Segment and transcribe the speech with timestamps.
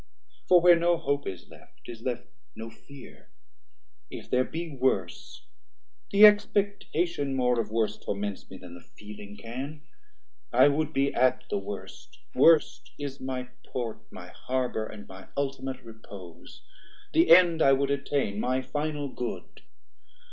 [0.47, 3.29] For where no hope is left, is left no fear;
[4.09, 5.45] If there be worse,
[6.09, 9.83] the expectation more Of worse torments me then the feeling can.
[10.51, 13.99] I would be at the worst; worst is my Port.
[14.11, 16.63] My harbour and my ultimate repose,
[17.13, 19.61] 210 The end I would attain, my final good.